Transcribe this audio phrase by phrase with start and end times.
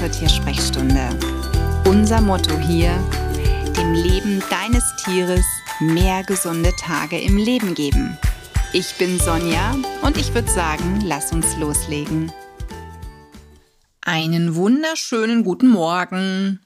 [0.00, 1.10] zur Tiersprechstunde.
[1.84, 2.96] Unser Motto hier,
[3.76, 5.44] dem Leben deines Tieres
[5.78, 8.16] mehr gesunde Tage im Leben geben.
[8.72, 12.32] Ich bin Sonja und ich würde sagen, lass uns loslegen.
[14.00, 16.60] Einen wunderschönen guten Morgen.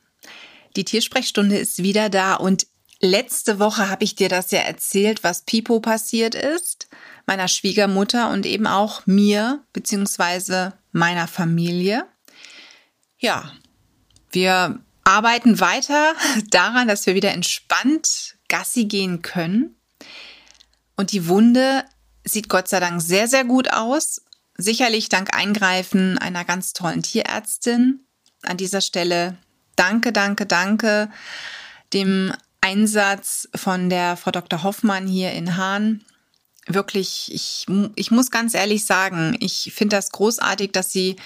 [0.77, 2.69] Die Tiersprechstunde ist wieder da und
[3.01, 6.86] letzte Woche habe ich dir das ja erzählt, was Pipo passiert ist,
[7.27, 10.71] meiner Schwiegermutter und eben auch mir bzw.
[10.93, 12.07] meiner Familie.
[13.25, 13.51] Ja,
[14.33, 16.13] wir arbeiten weiter
[16.51, 19.75] daran, dass wir wieder entspannt Gassi gehen können.
[20.95, 21.87] Und die Wunde
[22.25, 24.21] sieht Gott sei Dank sehr, sehr gut aus.
[24.59, 28.05] Sicherlich dank Eingreifen einer ganz tollen Tierärztin.
[28.43, 29.39] An dieser Stelle
[29.75, 31.11] danke, danke, danke
[31.95, 34.62] dem Einsatz von der Frau Dr.
[34.64, 36.05] Hoffmann hier in Hahn.
[36.66, 41.16] Wirklich, ich, ich muss ganz ehrlich sagen, ich finde das großartig, dass sie,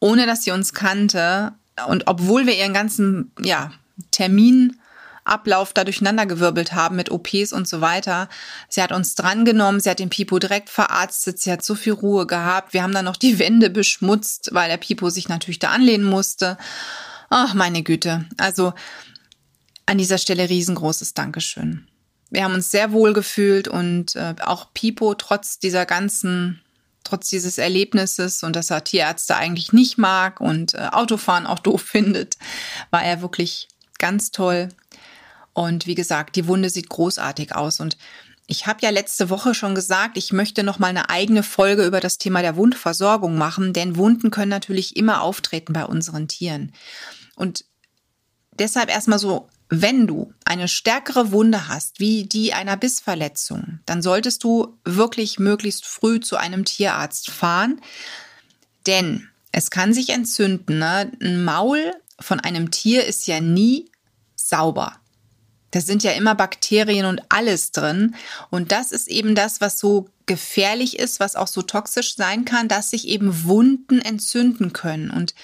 [0.00, 1.52] ohne dass sie uns kannte
[1.86, 3.72] und obwohl wir ihren ganzen, ja,
[4.10, 4.76] Termin
[5.24, 8.28] Ablauf da durcheinandergewirbelt haben mit OPs und so weiter.
[8.68, 12.26] Sie hat uns drangenommen, sie hat den Pipo direkt verarztet, sie hat so viel Ruhe
[12.26, 12.72] gehabt.
[12.72, 16.56] Wir haben dann noch die Wände beschmutzt, weil der Pipo sich natürlich da anlehnen musste.
[17.28, 18.26] Ach, meine Güte.
[18.38, 18.72] Also
[19.86, 21.86] an dieser Stelle riesengroßes Dankeschön.
[22.30, 26.60] Wir haben uns sehr wohl gefühlt und äh, auch Pipo trotz dieser ganzen
[27.10, 31.82] trotz dieses Erlebnisses und dass er Tierärzte eigentlich nicht mag und äh, Autofahren auch doof
[31.86, 32.36] findet,
[32.90, 34.68] war er wirklich ganz toll.
[35.52, 37.80] Und wie gesagt, die Wunde sieht großartig aus.
[37.80, 37.98] Und
[38.46, 42.00] ich habe ja letzte Woche schon gesagt, ich möchte noch mal eine eigene Folge über
[42.00, 46.72] das Thema der Wundversorgung machen, denn Wunden können natürlich immer auftreten bei unseren Tieren.
[47.34, 47.64] Und
[48.58, 54.42] deshalb erstmal so, wenn du eine stärkere Wunde hast, wie die einer Bissverletzung, dann solltest
[54.42, 57.80] du wirklich möglichst früh zu einem Tierarzt fahren,
[58.86, 60.80] denn es kann sich entzünden.
[60.80, 61.12] Ne?
[61.22, 63.90] Ein Maul von einem Tier ist ja nie
[64.34, 64.96] sauber.
[65.70, 68.16] Da sind ja immer Bakterien und alles drin.
[68.50, 72.66] Und das ist eben das, was so gefährlich ist, was auch so toxisch sein kann,
[72.66, 75.34] dass sich eben Wunden entzünden können und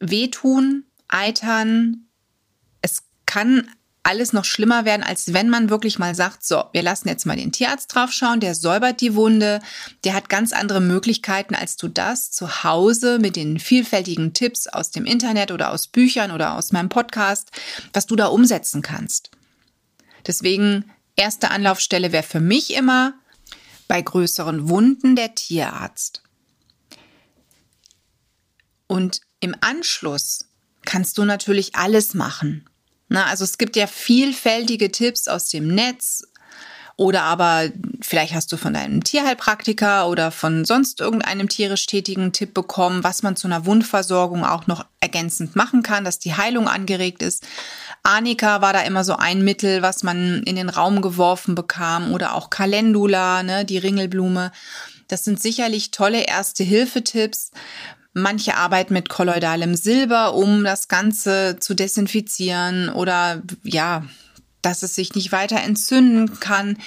[0.00, 2.07] wehtun, eitern.
[3.38, 3.70] Kann
[4.02, 7.36] alles noch schlimmer werden, als wenn man wirklich mal sagt, so, wir lassen jetzt mal
[7.36, 9.60] den Tierarzt draufschauen, der säubert die Wunde,
[10.02, 14.90] der hat ganz andere Möglichkeiten, als du das zu Hause mit den vielfältigen Tipps aus
[14.90, 17.52] dem Internet oder aus Büchern oder aus meinem Podcast,
[17.92, 19.30] was du da umsetzen kannst.
[20.26, 23.14] Deswegen, erste Anlaufstelle wäre für mich immer
[23.86, 26.24] bei größeren Wunden der Tierarzt.
[28.88, 30.40] Und im Anschluss
[30.84, 32.68] kannst du natürlich alles machen.
[33.08, 36.22] Na, also es gibt ja vielfältige Tipps aus dem Netz
[36.98, 37.70] oder aber
[38.00, 43.22] vielleicht hast du von deinem Tierheilpraktiker oder von sonst irgendeinem tierisch tätigen Tipp bekommen, was
[43.22, 47.46] man zu einer Wundversorgung auch noch ergänzend machen kann, dass die Heilung angeregt ist.
[48.02, 52.34] Arnika war da immer so ein Mittel, was man in den Raum geworfen bekam oder
[52.34, 54.50] auch Calendula, ne, die Ringelblume.
[55.06, 57.52] Das sind sicherlich tolle Erste-Hilfe-Tipps,
[58.22, 64.04] Manche arbeiten mit kolloidalem Silber, um das Ganze zu desinfizieren oder ja,
[64.62, 66.78] dass es sich nicht weiter entzünden kann.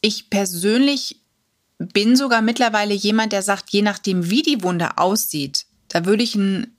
[0.00, 1.20] Ich persönlich
[1.78, 6.34] bin sogar mittlerweile jemand, der sagt, je nachdem, wie die Wunde aussieht, da würde ich
[6.34, 6.76] ein,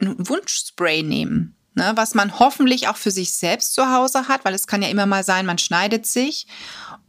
[0.00, 4.54] ein Wunschspray nehmen, ne, was man hoffentlich auch für sich selbst zu Hause hat, weil
[4.54, 6.46] es kann ja immer mal sein, man schneidet sich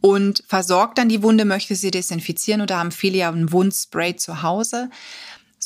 [0.01, 4.43] und versorgt dann die Wunde, möchte sie desinfizieren oder haben viele ja ein Wundspray zu
[4.43, 4.89] Hause.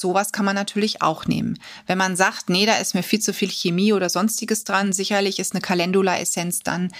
[0.05, 1.57] Sowas kann man natürlich auch nehmen.
[1.87, 5.39] Wenn man sagt, nee, da ist mir viel zu viel Chemie oder sonstiges dran, sicherlich
[5.39, 6.91] ist eine Calendula-Essenz dann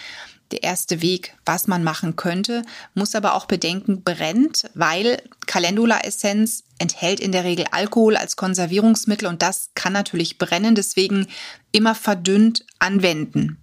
[0.49, 2.63] der erste Weg, was man machen könnte,
[2.95, 9.44] muss aber auch bedenken, brennt, weil Calendula-Essenz enthält in der Regel Alkohol als Konservierungsmittel und
[9.44, 11.27] das kann natürlich brennen, deswegen
[11.71, 13.59] immer verdünnt anwenden.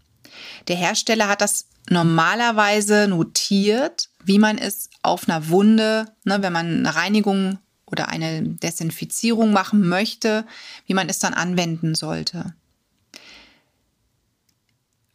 [0.69, 6.87] Der Hersteller hat das normalerweise notiert, wie man es auf einer Wunde, ne, wenn man
[6.87, 7.59] eine Reinigung
[7.93, 10.47] oder eine Desinfizierung machen möchte,
[10.87, 12.55] wie man es dann anwenden sollte.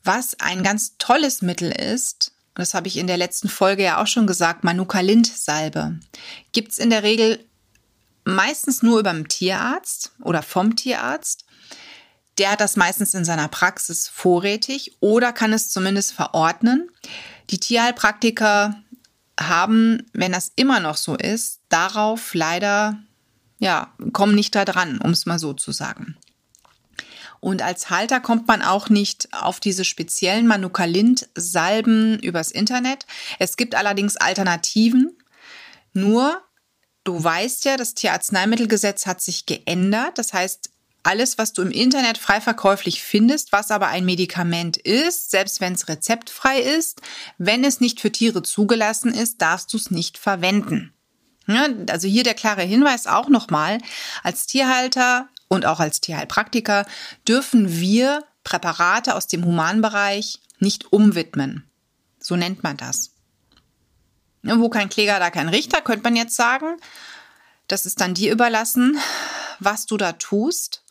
[0.04, 4.08] Was ein ganz tolles Mittel ist, das habe ich in der letzten Folge ja auch
[4.08, 6.00] schon gesagt, Manuka-Lind-Salbe,
[6.54, 7.44] gibt es in der Regel
[8.24, 11.46] meistens nur beim Tierarzt oder vom Tierarzt.
[12.38, 16.90] Der hat das meistens in seiner Praxis vorrätig oder kann es zumindest verordnen.
[17.50, 18.82] Die Tierheilpraktiker
[19.40, 23.00] haben, wenn das immer noch so ist, darauf leider,
[23.60, 26.18] ja, kommen nicht da dran, um es mal so zu sagen.
[27.40, 33.06] Und als Halter kommt man auch nicht auf diese speziellen Manukalint-Salben übers Internet.
[33.40, 35.18] Es gibt allerdings Alternativen.
[35.94, 36.42] Nur,
[37.04, 40.18] du weißt ja, das Tierarzneimittelgesetz hat sich geändert.
[40.18, 40.72] Das heißt,
[41.04, 45.74] alles, was du im Internet frei verkäuflich findest, was aber ein Medikament ist, selbst wenn
[45.74, 47.02] es rezeptfrei ist,
[47.38, 50.94] wenn es nicht für Tiere zugelassen ist, darfst du es nicht verwenden.
[51.48, 53.78] Ja, also hier der klare Hinweis auch nochmal,
[54.24, 56.86] als Tierhalter und auch als Tierheilpraktiker
[57.28, 61.70] dürfen wir Präparate aus dem Humanbereich nicht umwidmen.
[62.20, 63.12] So nennt man das.
[64.44, 66.78] Wo kein Kläger, da kein Richter, könnte man jetzt sagen.
[67.68, 68.98] Das ist dann dir überlassen,
[69.60, 70.84] was du da tust.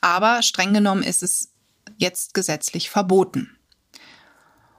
[0.00, 1.50] Aber streng genommen ist es
[1.96, 3.56] jetzt gesetzlich verboten.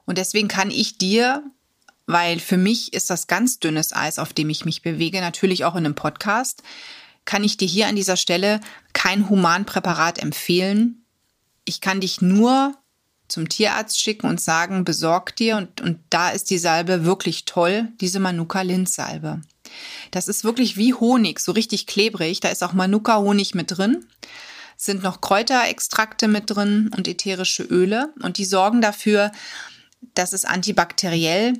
[0.05, 1.43] Und deswegen kann ich dir,
[2.05, 5.75] weil für mich ist das ganz dünnes Eis, auf dem ich mich bewege, natürlich auch
[5.75, 6.63] in einem Podcast,
[7.25, 8.59] kann ich dir hier an dieser Stelle
[8.91, 11.05] kein Humanpräparat empfehlen.
[11.65, 12.75] Ich kann dich nur
[13.29, 17.87] zum Tierarzt schicken und sagen, besorg dir und, und da ist die Salbe wirklich toll,
[18.01, 19.41] diese Manuka Linzsalbe.
[20.11, 22.41] Das ist wirklich wie Honig, so richtig klebrig.
[22.41, 24.05] Da ist auch Manuka Honig mit drin.
[24.75, 29.31] Sind noch Kräuterextrakte mit drin und ätherische Öle und die sorgen dafür,
[30.13, 31.53] dass es antibakteriell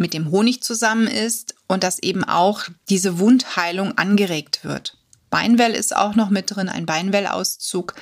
[0.00, 4.96] mit dem Honig zusammen ist und dass eben auch diese Wundheilung angeregt wird.
[5.28, 7.94] Beinwell ist auch noch mit drin, ein Beinwellauszug.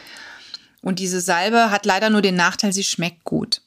[0.80, 3.60] Und diese Salbe hat leider nur den Nachteil, sie schmeckt gut.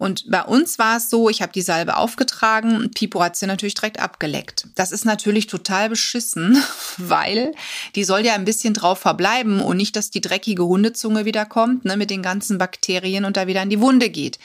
[0.00, 3.46] Und bei uns war es so, ich habe die Salbe aufgetragen und Pipo hat sie
[3.46, 4.66] natürlich direkt abgeleckt.
[4.74, 6.56] Das ist natürlich total beschissen,
[6.96, 7.52] weil
[7.94, 11.84] die soll ja ein bisschen drauf verbleiben und nicht, dass die dreckige Hundezunge wieder kommt
[11.84, 14.38] ne, mit den ganzen Bakterien und da wieder in die Wunde geht.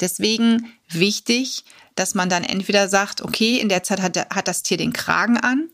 [0.00, 4.76] Deswegen wichtig, dass man dann entweder sagt, okay, in der Zeit hat, hat das Tier
[4.76, 5.70] den Kragen an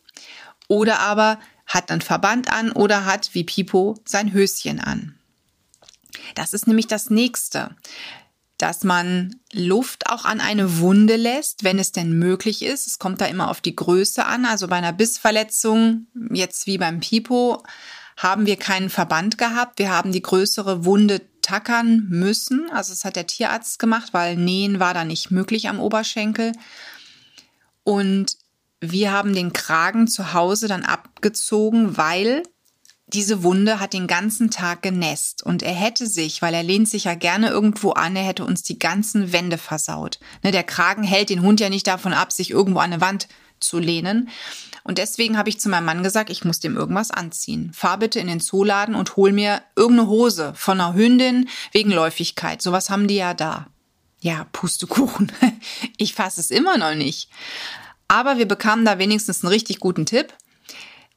[0.69, 5.19] oder aber hat einen Verband an oder hat wie Pipo sein Höschen an.
[6.35, 7.75] Das ist nämlich das nächste
[8.63, 12.87] dass man Luft auch an eine Wunde lässt, wenn es denn möglich ist.
[12.87, 14.45] Es kommt da immer auf die Größe an.
[14.45, 17.65] Also bei einer Bissverletzung, jetzt wie beim Pipo,
[18.17, 19.81] haben wir keinen Verband gehabt.
[19.81, 22.71] Wir haben die größere Wunde tackern müssen.
[22.71, 26.53] Also das hat der Tierarzt gemacht, weil Nähen war da nicht möglich am Oberschenkel.
[27.85, 28.37] Und
[28.81, 32.43] wir haben den Kragen zu Hause dann abgezogen, weil
[33.07, 37.05] diese Wunde hat den ganzen Tag genässt und er hätte sich, weil er lehnt sich
[37.05, 40.19] ja gerne irgendwo an, er hätte uns die ganzen Wände versaut.
[40.43, 43.29] Ne, der Kragen hält den Hund ja nicht davon ab, sich irgendwo an eine Wand
[43.61, 44.31] zu lehnen.
[44.85, 47.73] Und deswegen habe ich zu meinem Mann gesagt, ich muss dem irgendwas anziehen.
[47.73, 52.63] Fahr bitte in den Zooladen und hol mir irgendeine Hose von einer Hündin wegen Läufigkeit.
[52.63, 53.69] Sowas haben die ja da.
[54.21, 55.33] Ja, Pustekuchen.
[55.99, 57.29] Ich fasse es immer noch nicht.
[58.09, 60.35] Aber wir bekamen da wenigstens einen richtig guten Tipp.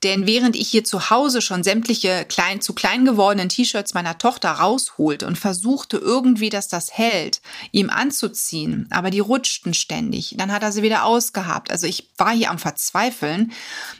[0.05, 4.51] Denn während ich hier zu Hause schon sämtliche klein, zu klein gewordenen T-Shirts meiner Tochter
[4.51, 7.41] rausholte und versuchte irgendwie, dass das hält,
[7.71, 11.71] ihm anzuziehen, aber die rutschten ständig, dann hat er sie wieder ausgehabt.
[11.71, 13.51] Also ich war hier am Verzweifeln.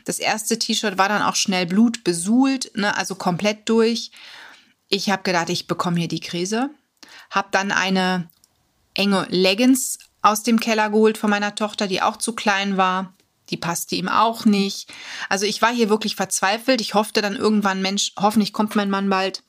[0.06, 4.12] Das erste T-Shirt war dann auch schnell blutbesuhlt, ne, also komplett durch.
[4.90, 6.70] Ich habe gedacht, ich bekomme hier die Krise.
[7.32, 8.30] Hab dann eine
[8.94, 13.16] enge Leggings aus dem Keller geholt von meiner Tochter, die auch zu klein war
[13.50, 14.92] die passte ihm auch nicht.
[15.30, 16.82] Also ich war hier wirklich verzweifelt.
[16.82, 19.44] Ich hoffte dann irgendwann, Mensch, hoffentlich kommt mein Mann bald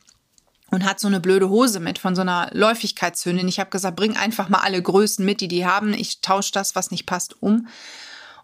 [0.70, 3.48] und hat so eine blöde Hose mit von so einer Läufigkeitshündin.
[3.48, 5.94] Ich habe gesagt, bring einfach mal alle Größen mit, die die haben.
[5.94, 7.68] Ich tausche das, was nicht passt, um.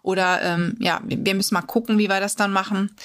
[0.01, 2.95] Oder ähm, ja, wir müssen mal gucken, wie wir das dann machen.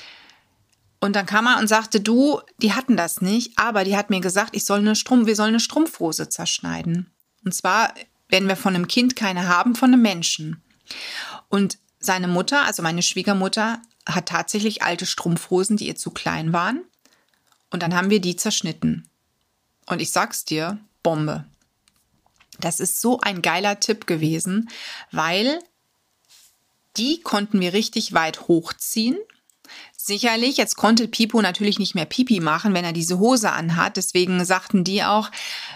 [1.01, 4.21] Und dann kam er und sagte, du, die hatten das nicht, aber die hat mir
[4.21, 7.11] gesagt, ich soll eine Strum, wir sollen eine Strumpfhose zerschneiden.
[7.45, 7.95] Und zwar
[8.29, 10.63] werden wir von einem Kind keine haben, von einem Menschen.
[11.49, 16.83] Und seine Mutter, also meine Schwiegermutter, hat tatsächlich alte Strumpfhosen, die ihr zu klein waren.
[17.71, 19.09] Und dann haben wir die zerschnitten.
[19.87, 21.45] Und ich sag's dir, Bombe.
[22.61, 24.69] Das ist so ein geiler Tipp gewesen,
[25.13, 25.61] weil
[26.97, 29.17] die konnten wir richtig weit hochziehen.
[29.97, 33.97] Sicherlich, jetzt konnte Pipo natürlich nicht mehr Pipi machen, wenn er diese Hose anhat.
[33.97, 35.31] Deswegen sagten die auch,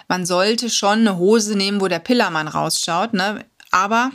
[0.09, 3.13] man sollte schon eine Hose nehmen, wo der Pillermann rausschaut.
[3.13, 3.45] Ne?
[3.71, 4.11] Aber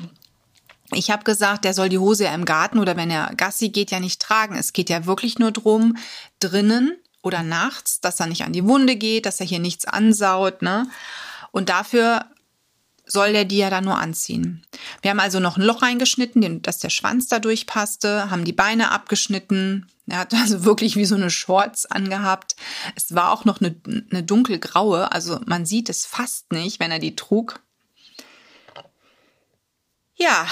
[0.93, 3.91] ich habe gesagt, der soll die Hose ja im Garten oder wenn er Gassi geht,
[3.91, 4.55] ja nicht tragen.
[4.55, 5.97] Es geht ja wirklich nur drum,
[6.39, 10.61] drinnen oder nachts, dass er nicht an die Wunde geht, dass er hier nichts ansaut.
[10.61, 10.87] Ne?
[11.51, 12.25] Und dafür
[13.05, 14.65] soll der die ja dann nur anziehen.
[15.01, 18.91] Wir haben also noch ein Loch reingeschnitten, dass der Schwanz da durchpasste, haben die Beine
[18.91, 19.87] abgeschnitten.
[20.07, 22.55] Er hat also wirklich wie so eine Shorts angehabt.
[22.95, 23.75] Es war auch noch eine,
[24.11, 27.61] eine dunkelgraue, also man sieht es fast nicht, wenn er die trug.
[30.17, 30.47] Ja,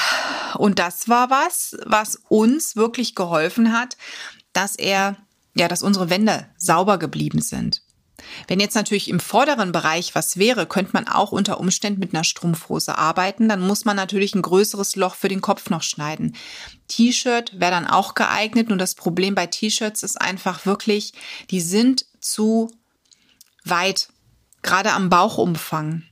[0.58, 3.98] und das war was, was uns wirklich geholfen hat,
[4.54, 5.18] dass er,
[5.56, 7.82] ja, dass unsere Wände sauber geblieben sind.
[8.48, 12.24] Wenn jetzt natürlich im vorderen Bereich was wäre, könnte man auch unter Umständen mit einer
[12.24, 13.50] Strumpfhose arbeiten.
[13.50, 16.36] Dann muss man natürlich ein größeres Loch für den Kopf noch schneiden.
[16.88, 18.70] T-Shirt wäre dann auch geeignet.
[18.70, 21.14] Nur das Problem bei T-Shirts ist einfach wirklich,
[21.50, 22.72] die sind zu
[23.64, 24.10] weit,
[24.62, 26.04] gerade am Bauchumfang.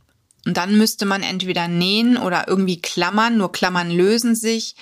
[0.46, 4.76] Und dann müsste man entweder nähen oder irgendwie klammern, nur Klammern lösen sich.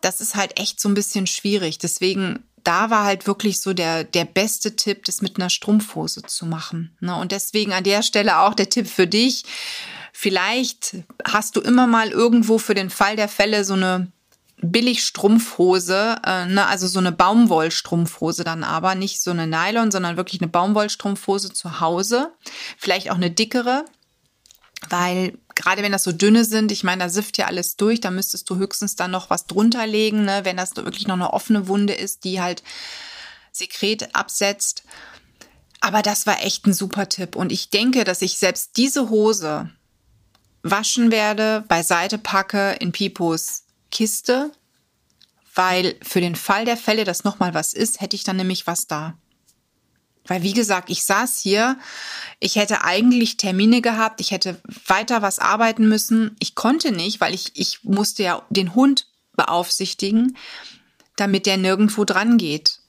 [0.00, 1.78] Das ist halt echt so ein bisschen schwierig.
[1.78, 6.46] Deswegen, da war halt wirklich so der, der beste Tipp, das mit einer Strumpfhose zu
[6.46, 6.96] machen.
[7.00, 7.14] Ne?
[7.16, 9.44] Und deswegen an der Stelle auch der Tipp für dich.
[10.12, 14.10] Vielleicht hast du immer mal irgendwo für den Fall der Fälle so eine
[14.60, 20.16] billig Strumpfhose, äh, ne, also so eine Baumwollstrumpfhose dann aber, nicht so eine Nylon, sondern
[20.16, 22.32] wirklich eine Baumwollstrumpfhose zu Hause,
[22.76, 23.84] vielleicht auch eine dickere,
[24.90, 28.10] weil gerade wenn das so dünne sind, ich meine, da sifft ja alles durch, da
[28.10, 31.68] müsstest du höchstens dann noch was drunter legen, ne, wenn das wirklich noch eine offene
[31.68, 32.62] Wunde ist, die halt
[33.52, 34.84] Sekret absetzt.
[35.80, 39.70] Aber das war echt ein super Tipp und ich denke, dass ich selbst diese Hose
[40.62, 44.52] waschen werde, beiseite packe in Pipos Kiste,
[45.54, 48.86] weil für den Fall der Fälle, dass nochmal was ist, hätte ich dann nämlich was
[48.86, 49.16] da.
[50.28, 51.78] Weil, wie gesagt, ich saß hier,
[52.38, 56.36] ich hätte eigentlich Termine gehabt, ich hätte weiter was arbeiten müssen.
[56.38, 60.36] Ich konnte nicht, weil ich, ich musste ja den Hund beaufsichtigen,
[61.16, 62.80] damit der nirgendwo dran geht.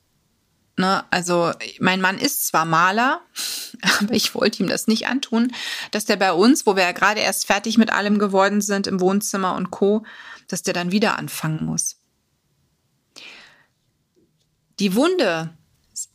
[0.75, 1.03] Ne?
[1.12, 3.22] Also, mein Mann ist zwar Maler,
[4.00, 5.53] aber ich wollte ihm das nicht antun,
[5.91, 9.00] dass der bei uns, wo wir ja gerade erst fertig mit allem geworden sind, im
[9.00, 10.05] Wohnzimmer und Co.,
[10.48, 11.98] dass der dann wieder anfangen muss.
[14.79, 15.53] Die Wunde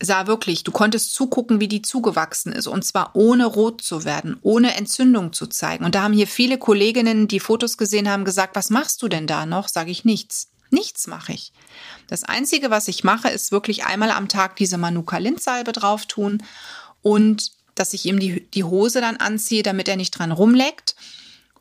[0.00, 4.36] sah wirklich, du konntest zugucken, wie die zugewachsen ist und zwar ohne rot zu werden,
[4.42, 5.84] ohne Entzündung zu zeigen.
[5.84, 9.26] Und da haben hier viele Kolleginnen, die Fotos gesehen haben, gesagt, was machst du denn
[9.26, 9.68] da noch?
[9.68, 10.48] Sage ich nichts.
[10.70, 11.52] Nichts mache ich.
[12.08, 16.42] Das Einzige, was ich mache, ist wirklich einmal am Tag diese Manuka Lindsalbe drauf tun
[17.02, 20.96] und dass ich ihm die, die Hose dann anziehe, damit er nicht dran rumleckt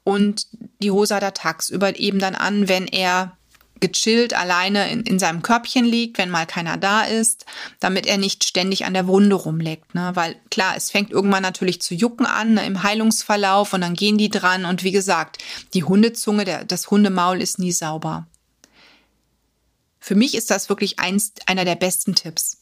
[0.04, 0.48] und
[0.82, 3.38] die Hose hat er tagsüber eben dann an, wenn er
[3.80, 7.46] gechillt alleine in, in seinem Körbchen liegt, wenn mal keiner da ist,
[7.80, 9.94] damit er nicht ständig an der Wunde rumleckt.
[9.94, 10.12] Ne?
[10.14, 14.18] Weil klar, es fängt irgendwann natürlich zu jucken an ne, im Heilungsverlauf und dann gehen
[14.18, 14.66] die dran.
[14.66, 18.28] Und wie gesagt, die Hundezunge, der, das Hundemaul ist nie sauber.
[20.00, 22.58] Für mich ist das wirklich eins, einer der besten Tipps.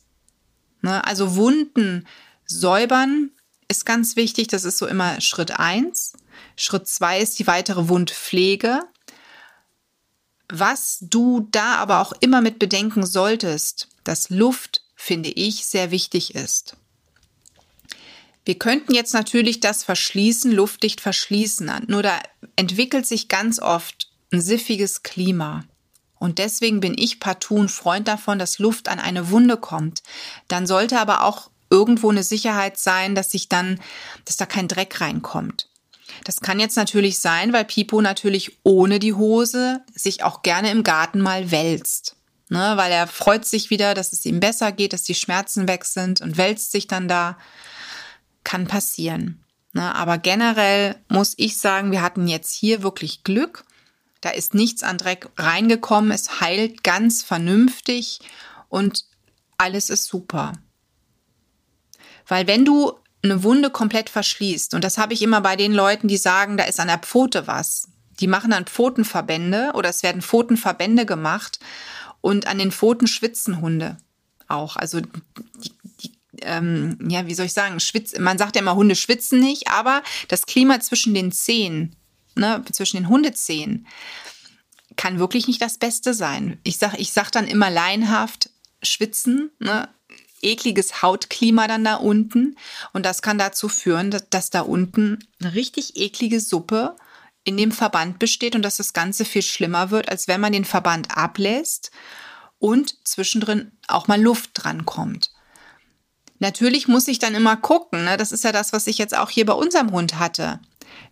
[0.82, 1.04] Ne?
[1.06, 2.08] Also Wunden
[2.46, 3.32] säubern
[3.68, 4.48] ist ganz wichtig.
[4.48, 6.14] Das ist so immer Schritt eins.
[6.56, 8.82] Schritt zwei ist die weitere Wundpflege.
[10.52, 16.36] Was du da aber auch immer mit bedenken solltest, dass Luft, finde ich, sehr wichtig
[16.36, 16.76] ist.
[18.44, 22.20] Wir könnten jetzt natürlich das verschließen, luftdicht verschließen, nur da
[22.56, 25.64] entwickelt sich ganz oft ein siffiges Klima.
[26.16, 30.04] Und deswegen bin ich partout ein Freund davon, dass Luft an eine Wunde kommt.
[30.50, 33.80] Dann sollte aber auch irgendwo eine Sicherheit sein, dass sich dann,
[34.26, 35.71] dass da kein Dreck reinkommt.
[36.24, 40.84] Das kann jetzt natürlich sein, weil Pipo natürlich ohne die Hose sich auch gerne im
[40.84, 42.16] Garten mal wälzt.
[42.50, 45.86] Ne, weil er freut sich wieder, dass es ihm besser geht, dass die Schmerzen weg
[45.86, 47.38] sind und wälzt sich dann da.
[48.44, 49.42] Kann passieren.
[49.72, 53.64] Ne, aber generell muss ich sagen, wir hatten jetzt hier wirklich Glück.
[54.20, 56.12] Da ist nichts an Dreck reingekommen.
[56.12, 58.20] Es heilt ganz vernünftig
[58.68, 59.06] und
[59.58, 60.54] alles ist super.
[62.28, 64.74] Weil wenn du eine Wunde komplett verschließt.
[64.74, 67.48] Und das habe ich immer bei den Leuten, die sagen, da ist an der Pfote
[67.48, 67.90] was.
[68.20, 71.60] Die machen dann Pfotenverbände oder es werden Pfotenverbände gemacht
[72.22, 73.98] und an den Pfoten schwitzen Hunde
[74.48, 74.76] auch.
[74.76, 76.12] Also die, die,
[76.42, 80.04] ähm, ja, wie soll ich sagen, schwitz, man sagt ja immer, Hunde schwitzen nicht, aber
[80.28, 81.96] das Klima zwischen den Zehen,
[82.36, 83.88] ne, zwischen den Hundezehen,
[84.98, 86.60] kann wirklich nicht das Beste sein.
[86.64, 88.50] Ich sag, ich sag dann immer leinhaft
[88.84, 89.90] schwitzen, ne,
[90.44, 92.56] ekliges Hautklima dann da unten.
[92.94, 96.96] Und das kann dazu führen, dass, da unten eine richtig eklige Suppe
[97.44, 100.66] in dem Verband besteht und dass das Ganze viel schlimmer wird, als wenn man den
[100.66, 101.92] Verband ablässt
[102.60, 105.32] und zwischendrin auch mal Luft dran kommt.
[106.40, 108.18] Natürlich muss ich dann immer gucken, ne?
[108.18, 110.60] das ist ja das, was ich jetzt auch hier bei unserem Hund hatte.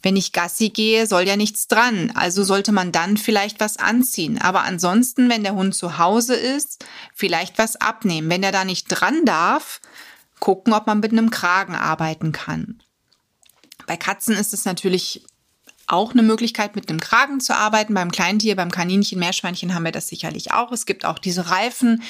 [0.01, 2.11] Wenn ich Gassi gehe, soll ja nichts dran.
[2.15, 4.39] Also sollte man dann vielleicht was anziehen.
[4.41, 8.29] Aber ansonsten, wenn der Hund zu Hause ist, vielleicht was abnehmen.
[8.29, 9.81] Wenn er da nicht dran darf,
[10.39, 12.81] gucken, ob man mit einem Kragen arbeiten kann.
[13.87, 15.25] Bei Katzen ist es natürlich
[15.87, 17.93] auch eine Möglichkeit, mit einem Kragen zu arbeiten.
[17.93, 20.71] Beim Kleintier, beim Kaninchen, Meerschweinchen haben wir das sicherlich auch.
[20.71, 22.03] Es gibt auch diese Reifen,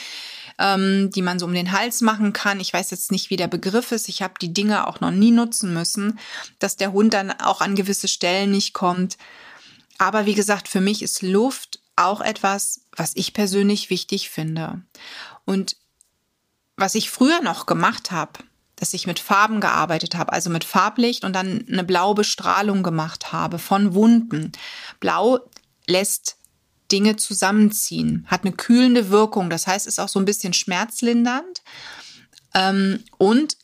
[0.59, 2.59] ähm, die man so um den Hals machen kann.
[2.59, 4.09] Ich weiß jetzt nicht, wie der Begriff ist.
[4.09, 6.19] Ich habe die Dinge auch noch nie nutzen müssen,
[6.59, 9.17] dass der Hund dann auch an gewisse Stellen nicht kommt.
[9.97, 14.81] Aber wie gesagt, für mich ist Luft auch etwas, was ich persönlich wichtig finde.
[15.45, 15.77] Und
[16.75, 18.39] was ich früher noch gemacht habe,
[18.75, 23.33] dass ich mit Farben gearbeitet habe, also mit Farblicht und dann eine blaue Bestrahlung gemacht
[23.33, 24.53] habe von Wunden.
[25.01, 25.39] Blau
[25.85, 26.38] lässt
[26.91, 31.61] Dinge zusammenziehen, hat eine kühlende Wirkung, das heißt, ist auch so ein bisschen schmerzlindernd
[32.53, 33.57] ähm, und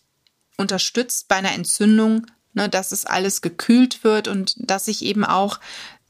[0.58, 5.60] unterstützt bei einer Entzündung, ne, dass es alles gekühlt wird und dass sich eben auch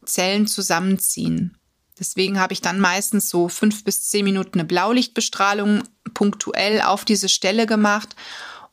[0.05, 1.57] Zellen zusammenziehen.
[1.97, 7.29] Deswegen habe ich dann meistens so fünf bis zehn Minuten eine Blaulichtbestrahlung punktuell auf diese
[7.29, 8.15] Stelle gemacht,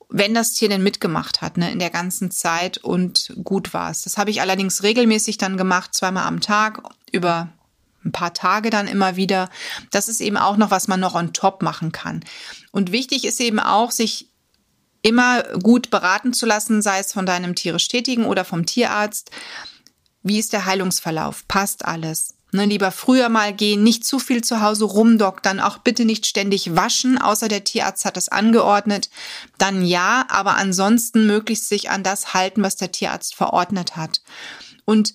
[0.09, 4.03] wenn das Tier denn mitgemacht hat, ne, in der ganzen Zeit und gut war es.
[4.03, 6.83] Das habe ich allerdings regelmäßig dann gemacht, zweimal am Tag,
[7.13, 7.49] über
[8.05, 9.49] ein paar Tage dann immer wieder.
[9.91, 12.25] Das ist eben auch noch, was man noch on top machen kann.
[12.71, 14.29] Und wichtig ist eben auch, sich
[15.03, 19.31] immer gut beraten zu lassen, sei es von deinem tierisch Tätigen oder vom Tierarzt.
[20.23, 21.47] Wie ist der Heilungsverlauf?
[21.49, 22.35] Passt alles?
[22.55, 26.77] Ne, lieber früher mal gehen, nicht zu viel zu Hause rumdoktern, auch bitte nicht ständig
[26.77, 29.09] waschen, außer der Tierarzt hat es angeordnet.
[29.57, 34.21] Dann ja, aber ansonsten möglichst sich an das halten, was der Tierarzt verordnet hat.
[34.85, 35.15] Und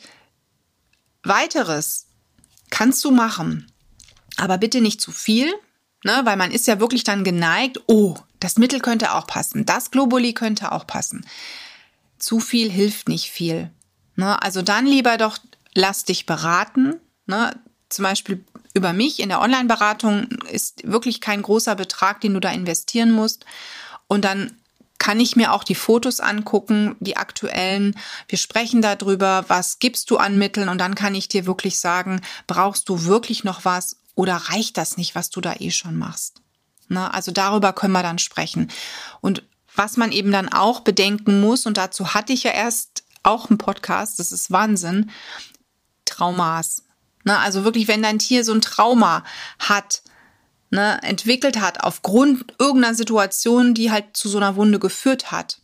[1.22, 2.07] weiteres
[2.70, 3.72] kannst du machen,
[4.38, 5.54] aber bitte nicht zu viel,
[6.04, 9.92] ne, weil man ist ja wirklich dann geneigt, oh, das Mittel könnte auch passen, das
[9.92, 11.26] Globuli könnte auch passen.
[12.20, 13.72] Zu viel hilft nicht viel.
[14.16, 14.42] Ne?
[14.42, 15.38] Also dann lieber doch
[15.74, 17.60] lass dich beraten, Ne?
[17.90, 18.44] Zum Beispiel
[18.74, 23.46] über mich in der Online-Beratung ist wirklich kein großer Betrag, den du da investieren musst.
[24.08, 24.58] Und dann
[24.98, 27.98] kann ich mir auch die Fotos angucken, die aktuellen.
[28.28, 32.22] Wir sprechen darüber, was gibst du an Mitteln und dann kann ich dir wirklich sagen,
[32.48, 36.42] brauchst du wirklich noch was oder reicht das nicht, was du da eh schon machst?
[36.90, 37.14] Ne?
[37.14, 38.72] Also darüber können wir dann sprechen.
[39.22, 39.44] Und
[39.76, 43.58] was man eben dann auch bedenken muss, und dazu hatte ich ja erst auch einen
[43.58, 45.12] Podcast, das ist Wahnsinn,
[46.06, 46.84] Traumas.
[47.24, 47.38] Ne?
[47.38, 49.24] Also wirklich, wenn dein Tier so ein Trauma
[49.60, 50.02] hat,
[50.70, 55.62] ne, entwickelt hat aufgrund irgendeiner Situation, die halt zu so einer Wunde geführt hat,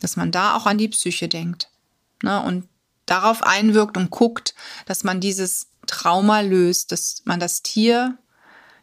[0.00, 1.68] dass man da auch an die Psyche denkt
[2.22, 2.68] ne, und
[3.06, 4.54] darauf einwirkt und guckt,
[4.86, 8.18] dass man dieses Trauma löst, dass man das Tier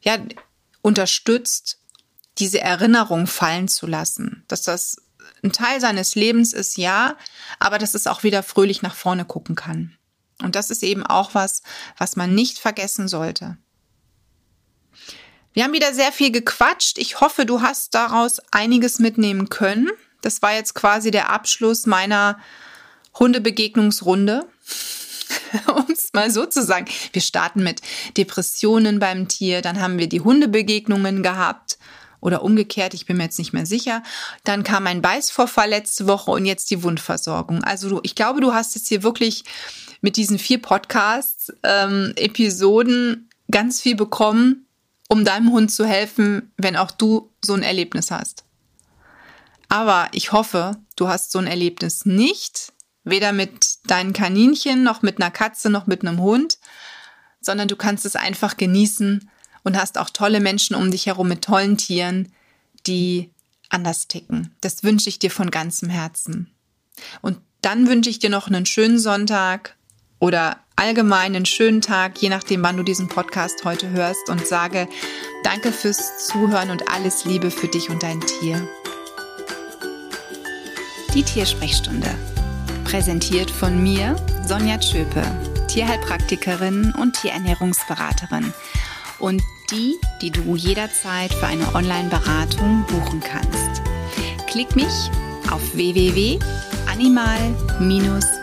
[0.02, 0.18] ja
[0.82, 1.80] unterstützt,
[2.40, 4.98] diese Erinnerung fallen zu lassen, dass das
[5.44, 7.18] ein Teil seines Lebens ist, ja,
[7.60, 9.98] aber dass es auch wieder fröhlich nach vorne gucken kann.
[10.42, 11.62] Und das ist eben auch was,
[11.98, 13.58] was man nicht vergessen sollte.
[15.54, 16.98] Wir haben wieder sehr viel gequatscht.
[16.98, 19.90] Ich hoffe, du hast daraus einiges mitnehmen können.
[20.22, 22.40] Das war jetzt quasi der Abschluss meiner
[23.20, 24.48] Hundebegegnungsrunde.
[25.68, 26.88] um es mal so zu sagen.
[27.12, 27.82] Wir starten mit
[28.18, 31.78] Depressionen beim Tier, dann haben wir die Hundebegegnungen gehabt
[32.20, 34.02] oder umgekehrt, ich bin mir jetzt nicht mehr sicher.
[34.44, 37.64] Dann kam ein Beißvorfall letzte Woche und jetzt die Wundversorgung.
[37.64, 39.44] Also du, ich glaube, du hast jetzt hier wirklich
[40.02, 44.63] mit diesen vier Podcasts, ähm, Episoden ganz viel bekommen,
[45.14, 48.46] um deinem Hund zu helfen, wenn auch du so ein Erlebnis hast.
[49.70, 52.74] Aber ich hoffe, du hast so ein Erlebnis nicht,
[53.04, 56.58] weder mit deinen Kaninchen, noch mit einer Katze, noch mit einem Hund,
[57.42, 59.30] sondern du kannst es einfach genießen
[59.64, 62.34] und hast auch tolle Menschen um dich herum mit tollen Tieren,
[62.88, 63.30] die
[63.70, 64.56] anders ticken.
[64.62, 66.52] Das wünsche ich dir von ganzem Herzen.
[67.22, 69.76] Und dann wünsche ich dir noch einen schönen Sonntag
[70.24, 74.88] oder allgemein einen schönen Tag, je nachdem, wann du diesen Podcast heute hörst und sage
[75.44, 78.66] danke fürs Zuhören und alles Liebe für dich und dein Tier.
[81.14, 82.08] Die Tiersprechstunde.
[82.86, 84.16] Präsentiert von mir,
[84.48, 85.24] Sonja Tschöpe,
[85.68, 88.54] Tierheilpraktikerin und Tierernährungsberaterin.
[89.20, 93.82] Und die, die du jederzeit für eine Online-Beratung buchen kannst.
[94.48, 95.12] Klick mich
[95.52, 98.43] auf www.animal-beratung